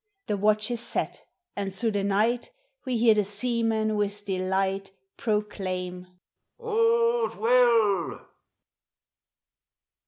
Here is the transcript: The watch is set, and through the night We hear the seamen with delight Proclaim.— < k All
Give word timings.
The 0.25 0.35
watch 0.35 0.71
is 0.71 0.79
set, 0.79 1.23
and 1.55 1.71
through 1.71 1.91
the 1.91 2.03
night 2.03 2.49
We 2.85 2.97
hear 2.97 3.13
the 3.13 3.23
seamen 3.23 3.95
with 3.95 4.25
delight 4.25 4.89
Proclaim.— 5.15 6.05
< 6.05 6.05
k 6.05 6.09
All 6.57 8.19